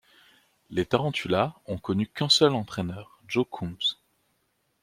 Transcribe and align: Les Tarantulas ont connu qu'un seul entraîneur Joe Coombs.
Les 0.71 0.83
Tarantulas 0.87 1.53
ont 1.67 1.77
connu 1.77 2.07
qu'un 2.07 2.27
seul 2.27 2.55
entraîneur 2.55 3.19
Joe 3.27 3.45
Coombs. 3.47 3.99